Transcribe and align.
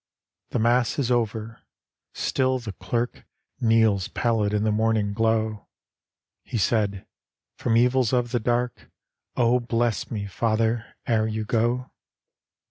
The 0.49 0.57
Mass 0.57 0.97
is 0.97 1.11
over— 1.11 1.61
still 2.13 2.57
the 2.57 2.71
clerk 2.71 3.23
Kneels 3.59 4.07
pallid 4.07 4.51
in 4.51 4.63
the 4.63 4.71
morning 4.71 5.13
glow. 5.13 5.67
He 6.41 6.57
said," 6.57 7.05
From 7.59 7.75
evib 7.75 8.11
of 8.11 8.31
the 8.31 8.39
dark 8.39 8.89
Oh, 9.35 9.59
bless 9.59 10.09
me, 10.09 10.25
father, 10.25 10.95
ere 11.05 11.27
you 11.27 11.45
go. 11.45 11.91